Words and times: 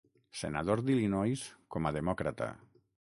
Senador 0.37 0.81
d'Illinois 0.87 1.43
com 1.77 1.91
a 1.91 1.93
demòcrata. 1.99 2.49